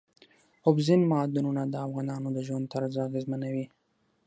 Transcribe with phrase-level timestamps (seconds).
[0.67, 3.65] اوبزین معدنونه د افغانانو د ژوند طرز اغېزمنوي.